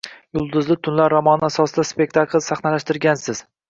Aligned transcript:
Yulduzli 0.37 0.77
tunlar 0.87 1.15
romani 1.17 1.47
asosida 1.51 1.87
spektakl 1.93 2.47
sahnalashtirgansiz 2.51 3.49